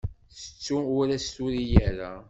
[0.37, 2.11] Tettu ur as-turi ara.